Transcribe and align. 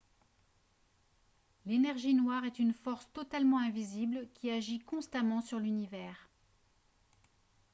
l'énergie 1.67 2.15
noire 2.15 2.43
est 2.45 2.57
une 2.57 2.73
force 2.73 3.07
totalement 3.13 3.59
invisible 3.59 4.27
qui 4.33 4.49
agit 4.49 4.79
constamment 4.79 5.43
sur 5.43 5.59
l'univers 5.59 6.27